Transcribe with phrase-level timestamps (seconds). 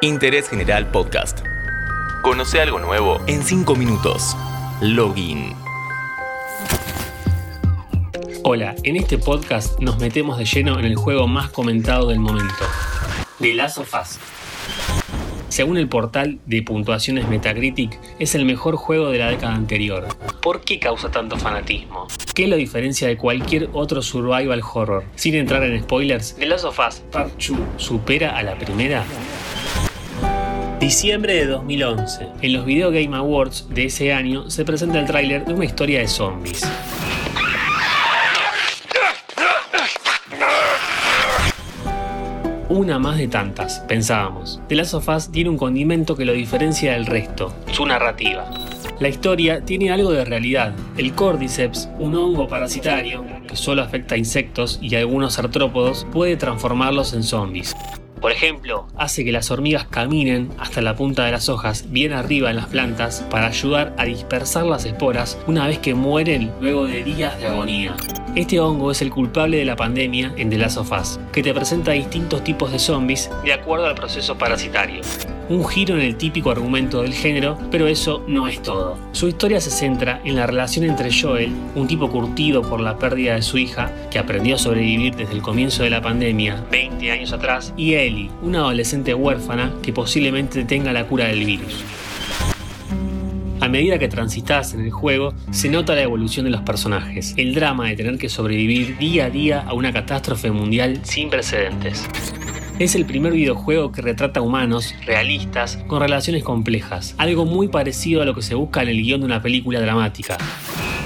[0.00, 1.40] Interés General Podcast.
[2.22, 4.36] Conoce algo nuevo en 5 minutos.
[4.80, 5.54] Login.
[8.44, 12.64] Hola, en este podcast nos metemos de lleno en el juego más comentado del momento,
[13.40, 14.37] The Last of.
[15.58, 20.06] Según el portal de puntuaciones Metacritic, es el mejor juego de la década anterior.
[20.40, 22.06] ¿Por qué causa tanto fanatismo?
[22.32, 25.02] ¿Qué lo diferencia de cualquier otro survival horror?
[25.16, 29.04] Sin entrar en spoilers, The Last of Us Part 2 supera a la primera.
[30.78, 32.28] Diciembre de 2011.
[32.40, 35.98] En los Video Game Awards de ese año se presenta el tráiler de una historia
[35.98, 36.62] de zombies.
[42.70, 44.60] Una más de tantas, pensábamos.
[44.68, 48.44] The Last of Us tiene un condimento que lo diferencia del resto, su narrativa.
[49.00, 50.74] La historia tiene algo de realidad.
[50.98, 57.14] El Cordyceps, un hongo parasitario que solo afecta a insectos y algunos artrópodos, puede transformarlos
[57.14, 57.74] en zombies.
[58.20, 62.50] Por ejemplo, hace que las hormigas caminen hasta la punta de las hojas, bien arriba
[62.50, 67.02] en las plantas, para ayudar a dispersar las esporas una vez que mueren luego de
[67.02, 67.96] días de agonía.
[68.38, 71.52] Este hongo es el culpable de la pandemia en The Last of Us, que te
[71.52, 75.02] presenta distintos tipos de zombies de acuerdo al proceso parasitario
[75.48, 78.98] un giro en el típico argumento del género, pero eso no es todo.
[79.12, 83.34] Su historia se centra en la relación entre Joel, un tipo curtido por la pérdida
[83.34, 87.32] de su hija, que aprendió a sobrevivir desde el comienzo de la pandemia, 20 años
[87.32, 91.82] atrás, y Ellie, una adolescente huérfana que posiblemente tenga la cura del virus.
[93.68, 97.54] A medida que transitas en el juego, se nota la evolución de los personajes, el
[97.54, 102.08] drama de tener que sobrevivir día a día a una catástrofe mundial sin precedentes.
[102.78, 108.24] Es el primer videojuego que retrata humanos, realistas, con relaciones complejas, algo muy parecido a
[108.24, 110.38] lo que se busca en el guion de una película dramática.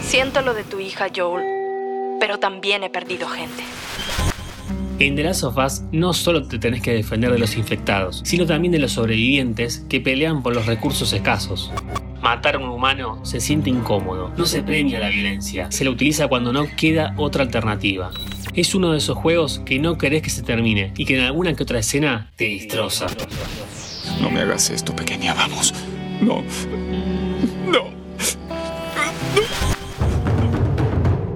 [0.00, 1.44] Siento lo de tu hija Joel,
[2.20, 3.64] pero también he perdido gente.
[5.04, 8.46] En The Last of Us no solo te tenés que defender de los infectados, sino
[8.46, 11.72] también de los sobrevivientes que pelean por los recursos escasos.
[12.20, 16.28] Matar a un humano se siente incómodo, no se premia la violencia, se la utiliza
[16.28, 18.12] cuando no queda otra alternativa.
[18.54, 21.54] Es uno de esos juegos que no querés que se termine y que en alguna
[21.54, 23.08] que otra escena te destroza.
[24.20, 25.74] No me hagas esto, pequeña, vamos.
[26.20, 26.44] No.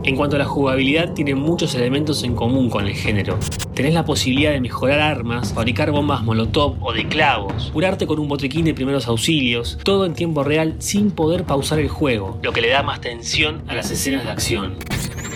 [0.06, 3.40] En cuanto a la jugabilidad, tiene muchos elementos en común con el género.
[3.74, 8.28] Tenés la posibilidad de mejorar armas, fabricar bombas molotov o de clavos, curarte con un
[8.28, 12.60] botequín de primeros auxilios, todo en tiempo real sin poder pausar el juego, lo que
[12.60, 14.76] le da más tensión a las escenas de acción.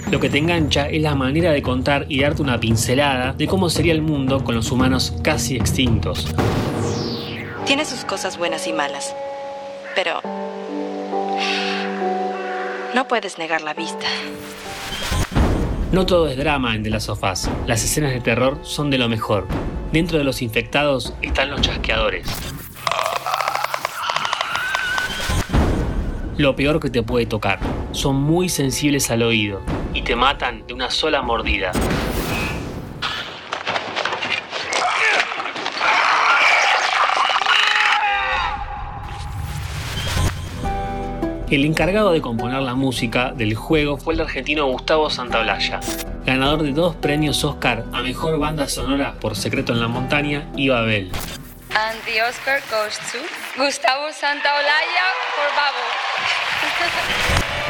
[0.08, 3.70] Lo que te engancha es la manera de contar y darte una pincelada de cómo
[3.70, 6.32] sería el mundo con los humanos casi extintos.
[7.66, 9.16] Tiene sus cosas buenas y malas,
[9.96, 10.20] pero
[12.94, 14.06] no puedes negar la vista.
[15.92, 17.48] No todo es drama en The Last of Us.
[17.66, 19.46] Las escenas de terror son de lo mejor.
[19.92, 22.26] Dentro de los infectados están los chasqueadores.
[26.36, 27.58] Lo peor que te puede tocar.
[27.92, 29.60] Son muy sensibles al oído
[29.92, 31.72] y te matan de una sola mordida.
[41.50, 45.80] El encargado de componer la música del juego fue el argentino Gustavo Santaolalla,
[46.24, 50.68] ganador de dos premios Oscar a Mejor Banda Sonora por Secreto en la Montaña y
[50.68, 51.10] Babel.
[51.74, 53.18] And the Oscar goes to
[53.60, 55.82] Gustavo Santaolalla por Babo.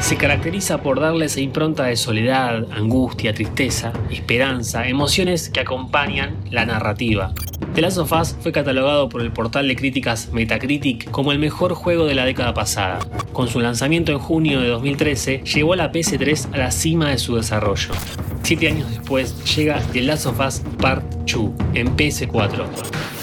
[0.00, 6.64] se caracteriza por darle esa impronta de soledad, angustia, tristeza, esperanza, emociones que acompañan la
[6.64, 7.32] narrativa.
[7.74, 11.74] The Last of Us fue catalogado por el portal de críticas Metacritic como el mejor
[11.74, 12.98] juego de la década pasada.
[13.32, 17.18] Con su lanzamiento en junio de 2013, llevó a la PS3 a la cima de
[17.18, 17.92] su desarrollo.
[18.42, 23.19] Siete años después llega The Last of Us Part 2 en PS4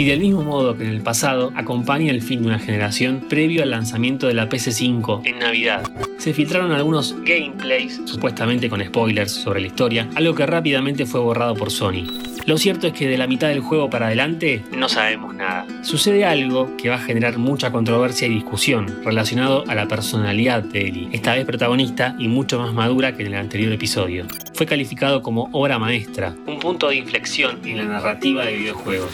[0.00, 3.62] y del mismo modo que en el pasado acompaña el fin de una generación previo
[3.62, 5.82] al lanzamiento de la PS5 en Navidad.
[6.16, 11.54] Se filtraron algunos gameplays, supuestamente con spoilers sobre la historia, algo que rápidamente fue borrado
[11.54, 12.06] por Sony.
[12.46, 15.66] Lo cierto es que de la mitad del juego para adelante no sabemos nada.
[15.82, 20.88] Sucede algo que va a generar mucha controversia y discusión relacionado a la personalidad de
[20.88, 24.24] Ellie, esta vez protagonista y mucho más madura que en el anterior episodio.
[24.54, 29.12] Fue calificado como obra maestra, un punto de inflexión en la narrativa de videojuegos.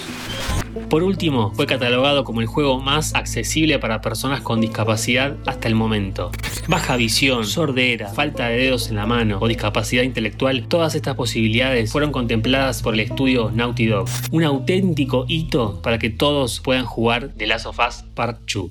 [0.88, 5.74] Por último, fue catalogado como el juego más accesible para personas con discapacidad hasta el
[5.74, 6.30] momento.
[6.68, 11.90] Baja visión, sordera, falta de dedos en la mano o discapacidad intelectual, todas estas posibilidades
[11.90, 14.08] fueron contempladas por el estudio Naughty Dog.
[14.30, 18.68] Un auténtico hito para que todos puedan jugar The Last of Us Part 2.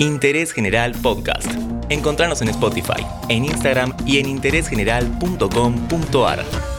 [0.00, 1.50] Interés General Podcast.
[1.88, 6.77] Encontrarnos en Spotify, en Instagram y en interésgeneral.com.ar.